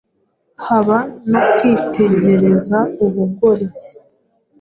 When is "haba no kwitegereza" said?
0.65-2.77